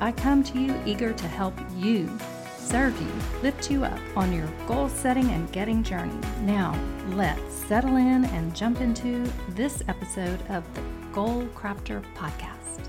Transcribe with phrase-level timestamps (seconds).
[0.00, 2.10] I come to you eager to help you,
[2.56, 6.18] serve you, lift you up on your goal setting and getting journey.
[6.40, 6.78] Now,
[7.10, 12.88] let's settle in and jump into this episode of the Goal Crafter Podcast.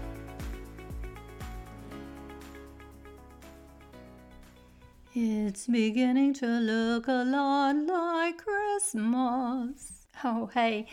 [5.14, 10.08] It's beginning to look a lot like Christmas.
[10.24, 10.88] Oh, hey,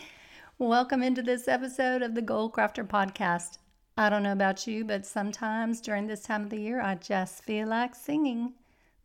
[0.59, 3.57] welcome into this episode of the Goal Crafter Podcast.
[4.01, 7.43] I don't know about you, but sometimes during this time of the year, I just
[7.43, 8.53] feel like singing.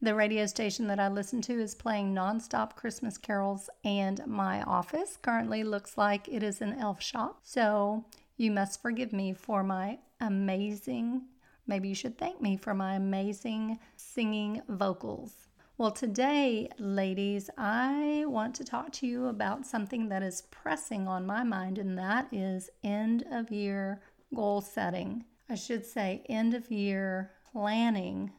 [0.00, 5.18] The radio station that I listen to is playing nonstop Christmas carols, and my office
[5.20, 7.40] currently looks like it is an elf shop.
[7.42, 8.06] So
[8.38, 11.26] you must forgive me for my amazing,
[11.66, 15.48] maybe you should thank me for my amazing singing vocals.
[15.76, 21.26] Well, today, ladies, I want to talk to you about something that is pressing on
[21.26, 24.00] my mind, and that is end of year
[24.34, 25.24] goal setting.
[25.48, 28.32] I should say end of year planning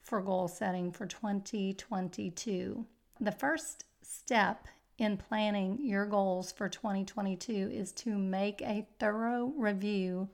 [0.00, 2.86] for goal setting for 2022.
[3.20, 4.66] The first step
[4.98, 10.28] in planning your goals for 2022 is to make a thorough review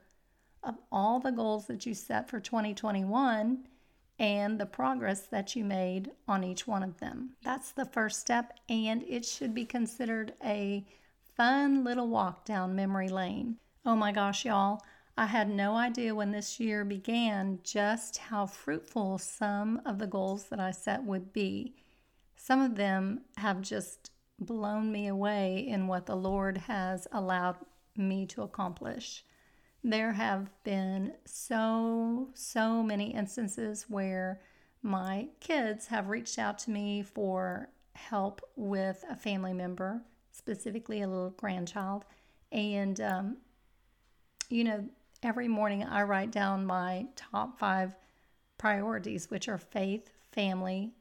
[0.63, 3.67] of all the goals that you set for 2021
[4.17, 7.31] and the progress that you made on each one of them.
[7.43, 10.85] That's the first step, and it should be considered a
[11.35, 13.57] fun little walk down memory lane.
[13.85, 14.81] Oh my gosh, y'all.
[15.17, 20.45] I had no idea when this year began just how fruitful some of the goals
[20.45, 21.73] that I set would be.
[22.35, 27.55] Some of them have just blown me away in what the Lord has allowed
[27.95, 29.23] me to accomplish.
[29.85, 34.41] There have been so, so many instances where
[34.81, 41.07] my kids have reached out to me for help with a family member, specifically a
[41.07, 42.03] little grandchild.
[42.51, 43.37] And, um,
[44.49, 44.89] you know,
[45.25, 47.95] every morning I write down my top five
[48.59, 50.93] priorities, which are faith, family,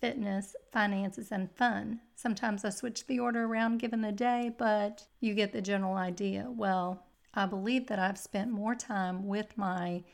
[0.00, 2.00] fitness, finances, and fun.
[2.14, 6.46] Sometimes I switch the order around given the day, but you get the general idea.
[6.48, 7.02] Well,
[7.34, 10.04] I believe that I've spent more time with my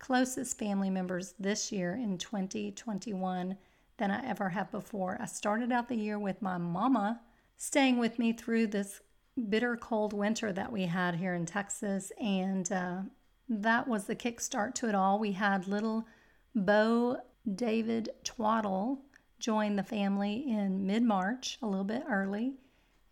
[0.00, 3.56] closest family members this year in 2021
[3.98, 5.16] than I ever have before.
[5.20, 7.20] I started out the year with my mama
[7.56, 9.00] staying with me through this
[9.48, 13.00] bitter cold winter that we had here in Texas, and uh,
[13.48, 15.18] that was the kickstart to it all.
[15.18, 16.06] We had little
[16.54, 17.18] Bo
[17.54, 19.02] David Twaddle
[19.38, 22.54] join the family in mid March, a little bit early,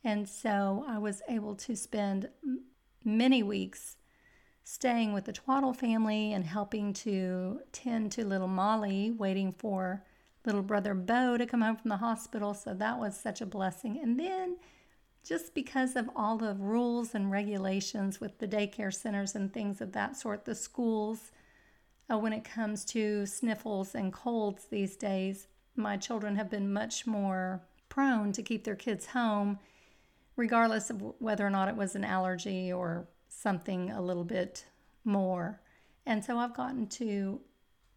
[0.02, 2.28] and so I was able to spend
[3.04, 3.96] many weeks
[4.64, 10.04] staying with the Twaddle family and helping to tend to little Molly, waiting for
[10.46, 12.54] little brother Bo to come home from the hospital.
[12.54, 14.00] So that was such a blessing.
[14.02, 14.56] And then
[15.24, 19.92] just because of all the rules and regulations with the daycare centers and things of
[19.92, 21.32] that sort, the schools,
[22.12, 27.06] uh, when it comes to sniffles and colds these days, my children have been much
[27.06, 29.58] more prone to keep their kids home,
[30.36, 34.66] regardless of whether or not it was an allergy or something a little bit
[35.04, 35.60] more.
[36.04, 37.40] And so I've gotten to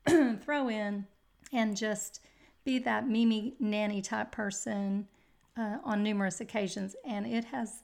[0.41, 1.05] throw in
[1.51, 2.21] and just
[2.63, 5.07] be that Mimi nanny type person
[5.57, 7.83] uh, on numerous occasions, and it has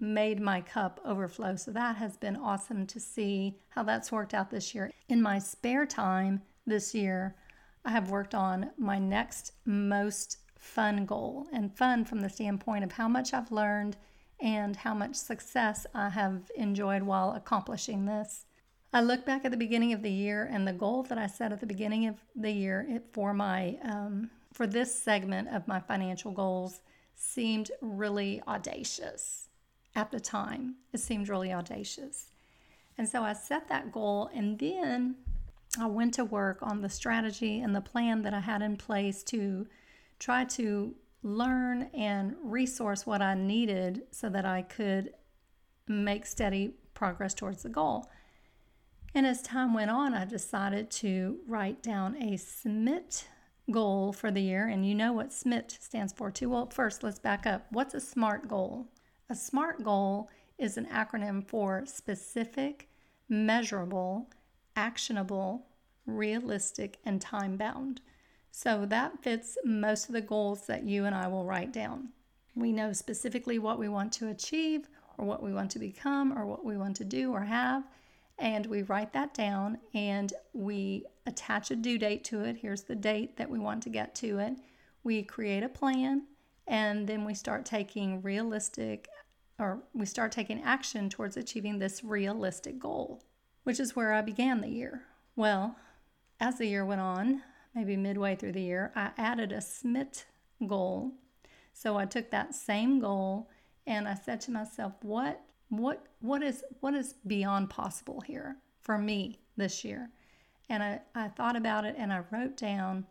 [0.00, 1.56] made my cup overflow.
[1.56, 4.92] So that has been awesome to see how that's worked out this year.
[5.08, 7.34] In my spare time this year,
[7.84, 12.92] I have worked on my next most fun goal, and fun from the standpoint of
[12.92, 13.96] how much I've learned
[14.40, 18.44] and how much success I have enjoyed while accomplishing this.
[18.92, 21.52] I look back at the beginning of the year and the goal that I set
[21.52, 26.32] at the beginning of the year for my um, for this segment of my financial
[26.32, 26.80] goals
[27.18, 29.48] seemed really audacious
[29.94, 30.76] at the time.
[30.92, 32.26] It seemed really audacious.
[32.96, 35.16] And so I set that goal and then
[35.78, 39.22] I went to work on the strategy and the plan that I had in place
[39.24, 39.66] to
[40.18, 45.12] try to learn and resource what I needed so that I could
[45.88, 48.08] make steady progress towards the goal.
[49.14, 53.24] And as time went on, I decided to write down a SMIT
[53.70, 56.50] goal for the year, and you know what SMIT stands for too.
[56.50, 57.66] Well, first, let's back up.
[57.70, 58.88] What's a SMART goal?
[59.30, 62.88] A SMART goal is an acronym for specific,
[63.28, 64.30] measurable,
[64.74, 65.66] actionable,
[66.06, 68.00] realistic, and time bound.
[68.50, 72.08] So that fits most of the goals that you and I will write down.
[72.54, 76.46] We know specifically what we want to achieve, or what we want to become, or
[76.46, 77.84] what we want to do or have.
[78.38, 82.58] And we write that down and we attach a due date to it.
[82.58, 84.54] Here's the date that we want to get to it.
[85.02, 86.22] We create a plan
[86.66, 89.08] and then we start taking realistic
[89.58, 93.24] or we start taking action towards achieving this realistic goal,
[93.64, 95.02] which is where I began the year.
[95.34, 95.76] Well,
[96.38, 97.42] as the year went on,
[97.74, 100.24] maybe midway through the year, I added a SMIT
[100.66, 101.12] goal.
[101.72, 103.50] So I took that same goal
[103.86, 108.98] and I said to myself, what what what is what is beyond possible here for
[108.98, 110.10] me this year?
[110.68, 113.06] And I, I thought about it and I wrote down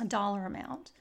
[0.00, 0.92] a dollar amount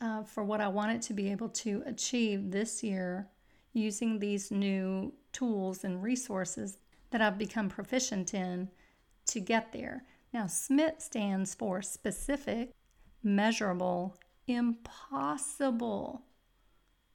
[0.00, 3.28] uh, for what I wanted to be able to achieve this year
[3.72, 6.78] using these new tools and resources
[7.10, 8.68] that I've become proficient in
[9.26, 10.04] to get there.
[10.32, 12.72] Now, SMIT stands for specific,
[13.22, 16.22] measurable, impossible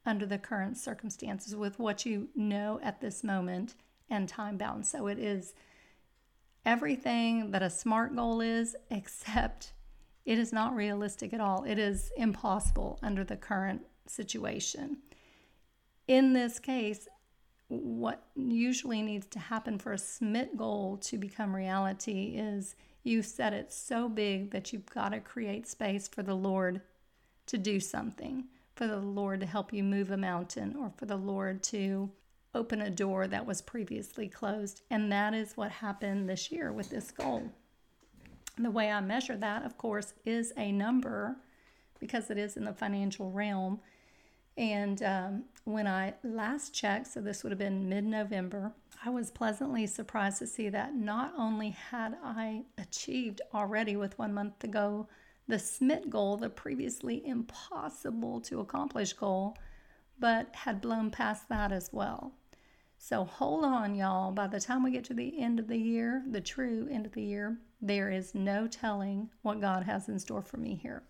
[0.05, 3.75] under the current circumstances with what you know at this moment
[4.09, 4.85] and time bound.
[4.85, 5.53] So it is
[6.65, 9.73] everything that a SMART goal is, except
[10.25, 11.63] it is not realistic at all.
[11.63, 14.97] It is impossible under the current situation.
[16.07, 17.07] In this case,
[17.67, 23.53] what usually needs to happen for a SMIT goal to become reality is you set
[23.53, 26.81] it so big that you've got to create space for the Lord
[27.47, 28.45] to do something,
[28.81, 32.09] for the Lord to help you move a mountain, or for the Lord to
[32.55, 34.81] open a door that was previously closed.
[34.89, 37.43] And that is what happened this year with this goal.
[38.57, 41.35] The way I measure that, of course, is a number
[41.99, 43.79] because it is in the financial realm.
[44.57, 48.71] And um, when I last checked, so this would have been mid November,
[49.05, 54.33] I was pleasantly surprised to see that not only had I achieved already with one
[54.33, 55.07] month to go
[55.51, 59.57] the SMIT goal, the previously impossible to accomplish goal,
[60.17, 62.31] but had blown past that as well.
[62.97, 64.31] So hold on, y'all.
[64.31, 67.11] By the time we get to the end of the year, the true end of
[67.11, 71.03] the year, there is no telling what God has in store for me here.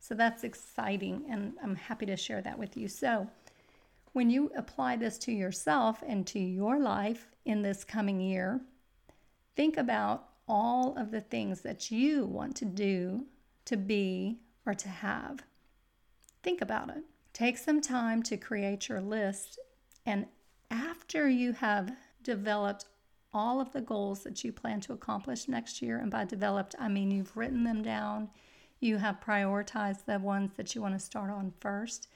[0.00, 2.88] So that's exciting, and I'm happy to share that with you.
[2.88, 3.28] So,
[4.14, 8.62] when you apply this to yourself and to your life in this coming year,
[9.54, 13.26] think about all of the things that you want to do,
[13.66, 15.44] to be, or to have.
[16.42, 17.04] Think about it.
[17.32, 19.58] Take some time to create your list
[20.04, 20.26] and
[20.70, 21.92] after you have
[22.22, 22.86] developed
[23.32, 26.88] all of the goals that you plan to accomplish next year, and by developed, I
[26.88, 28.30] mean you've written them down,
[28.80, 32.08] you have prioritized the ones that you want to start on first,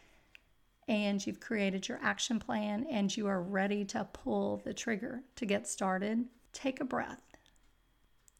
[0.89, 5.47] and you've created your action plan, and you are ready to pull the trigger to
[5.47, 7.23] get started, take a breath.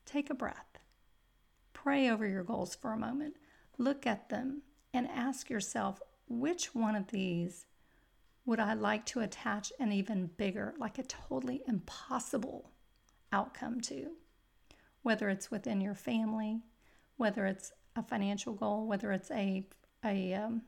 [0.05, 0.76] Take a breath.
[1.87, 3.37] Pray over your goals for a moment.
[3.79, 4.63] Look at them
[4.93, 7.67] and ask yourself which one of these
[8.45, 12.73] would I like to attach an even bigger, like a totally impossible
[13.33, 14.11] outcome to?
[15.03, 16.65] Whether it's within your family,
[17.19, 19.65] whether it's a financial goal, whether it's a,
[20.05, 20.63] a um,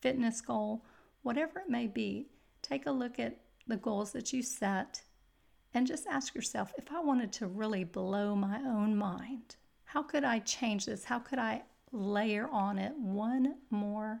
[0.00, 0.84] fitness goal,
[1.22, 2.28] whatever it may be,
[2.62, 5.02] take a look at the goals that you set
[5.74, 9.56] and just ask yourself if I wanted to really blow my own mind,
[9.88, 11.04] how could I change this?
[11.04, 14.20] How could I layer on it one more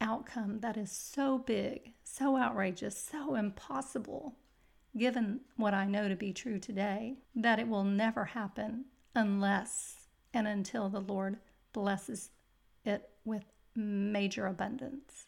[0.00, 4.34] outcome that is so big, so outrageous, so impossible,
[4.96, 10.48] given what I know to be true today, that it will never happen unless and
[10.48, 11.38] until the Lord
[11.72, 12.30] blesses
[12.84, 13.44] it with
[13.76, 15.26] major abundance.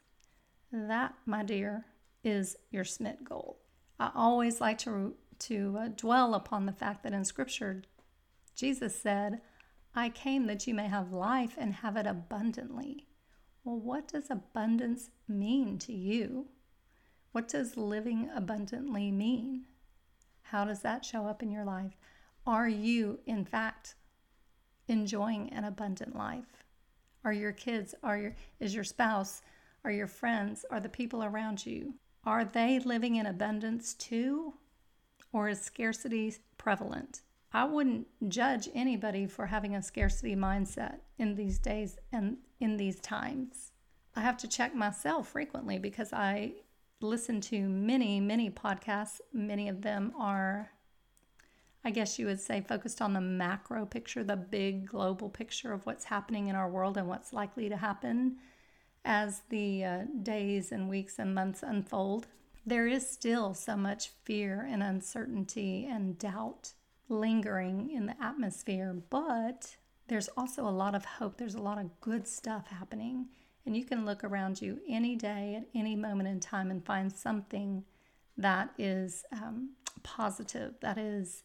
[0.73, 1.85] That, my dear,
[2.25, 3.59] is your SMIT goal.
[4.01, 7.83] I always like to, to uh, dwell upon the fact that in Scripture,
[8.57, 9.43] Jesus said,
[9.95, 13.07] I came that you may have life and have it abundantly.
[13.63, 16.47] Well, what does abundance mean to you?
[17.33, 19.67] What does living abundantly mean?
[20.43, 21.99] How does that show up in your life?
[22.47, 23.95] Are you, in fact,
[24.89, 26.65] enjoying an abundant life?
[27.25, 29.43] Are your kids, are your is your spouse,
[29.85, 31.95] are your friends, are the people around you,
[32.25, 34.55] are they living in abundance too?
[35.33, 37.23] Or is scarcity prevalent?
[37.57, 43.01] I wouldn't judge anybody for having a scarcity mindset in these days and in these
[43.01, 43.73] times.
[44.15, 46.53] I have to check myself frequently because I
[47.01, 49.23] listen to many, many podcasts.
[49.33, 50.71] Many of them are,
[51.83, 55.87] I guess you would say, focused on the macro picture, the big global picture of
[55.87, 58.37] what's happening in our world and what's likely to happen
[59.03, 62.27] as the uh, days and weeks and months unfold.
[62.67, 66.75] There is still so much fear and uncertainty and doubt
[67.09, 69.77] lingering in the atmosphere, but
[70.09, 71.37] there's also a lot of hope.
[71.37, 73.27] There's a lot of good stuff happening.
[73.65, 77.13] And you can look around you any day at any moment in time and find
[77.13, 77.85] something
[78.37, 79.71] that is um,
[80.03, 81.43] positive, that is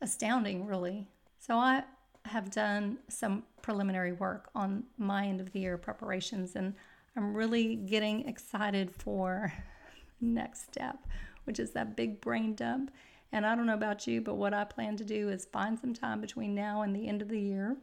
[0.00, 1.06] astounding, really.
[1.38, 1.84] So I
[2.24, 6.74] have done some preliminary work on my end of the year preparations, and
[7.16, 9.52] I'm really getting excited for
[10.20, 10.98] next step,
[11.44, 12.90] which is that big brain dump.
[13.32, 15.94] And I don't know about you, but what I plan to do is find some
[15.94, 17.76] time between now and the end of the year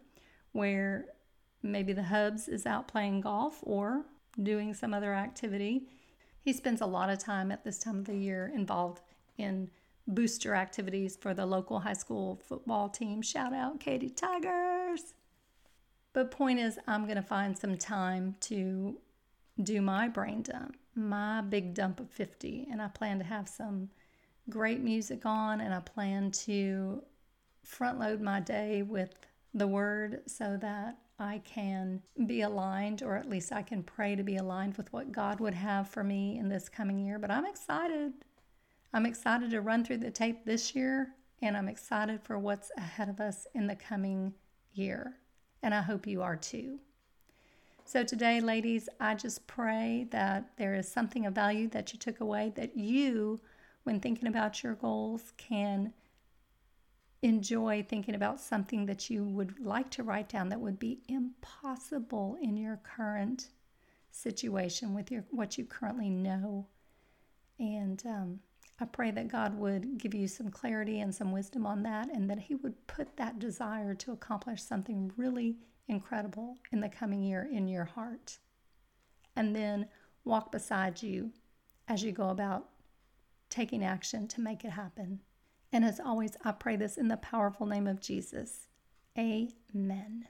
[0.52, 1.06] where
[1.64, 4.06] maybe the hubs is out playing golf or
[4.42, 5.84] doing some other activity.
[6.42, 9.02] He spends a lot of time at this time of the year involved
[9.38, 9.70] in
[10.08, 13.22] booster activities for the local high school football team.
[13.22, 15.14] Shout out Katy Tigers!
[16.14, 18.98] But point is, I'm going to find some time to
[19.62, 22.68] do my brain dump, my big dump of 50.
[22.72, 23.90] And I plan to have some
[24.50, 27.04] great music on, and I plan to
[27.64, 29.14] front load my day with
[29.54, 34.24] the word so that I can be aligned, or at least I can pray to
[34.24, 37.18] be aligned with what God would have for me in this coming year.
[37.18, 38.14] But I'm excited.
[38.94, 43.10] I'm excited to run through the tape this year, and I'm excited for what's ahead
[43.10, 44.34] of us in the coming
[44.74, 45.16] year.
[45.64, 46.80] And I hope you are too.
[47.84, 52.20] So, today, ladies, I just pray that there is something of value that you took
[52.20, 53.40] away, that you,
[53.88, 55.94] when thinking about your goals, can
[57.22, 62.38] enjoy thinking about something that you would like to write down that would be impossible
[62.42, 63.48] in your current
[64.12, 66.68] situation with your what you currently know.
[67.60, 68.40] And um,
[68.78, 72.30] I pray that God would give you some clarity and some wisdom on that, and
[72.30, 75.56] that He would put that desire to accomplish something really
[75.88, 78.38] incredible in the coming year in your heart.
[79.38, 79.88] And then
[80.26, 81.32] walk beside you
[81.88, 82.68] as you go about
[83.50, 85.22] taking action to make it happen.
[85.72, 88.68] And as always, I pray this in the powerful name of Jesus.
[89.18, 90.28] Amen.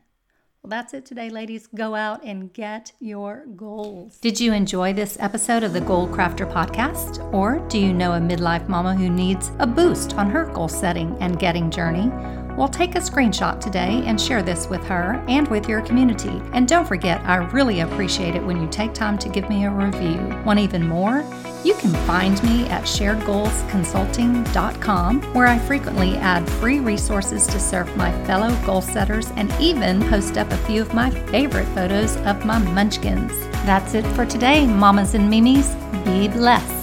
[0.64, 1.68] Well, that's it today, ladies.
[1.68, 4.18] Go out and get your goals.
[4.18, 7.32] Did you enjoy this episode of the Goal Crafter podcast?
[7.34, 11.16] Or do you know a midlife mama who needs a boost on her goal setting
[11.22, 12.10] and getting journey?
[12.58, 16.42] Well, take a screenshot today and share this with her and with your community.
[16.54, 19.70] And don't forget, I really appreciate it when you take time to give me a
[19.70, 20.18] review.
[20.44, 21.24] Want even more?
[21.64, 28.12] You can find me at sharedgoalsconsulting.com, where I frequently add free resources to serve my
[28.26, 32.60] fellow goal setters and even post up a few of my favorite photos of my
[32.60, 33.32] munchkins.
[33.66, 35.76] That's it for today, mamas and mimis.
[36.06, 36.77] Be blessed.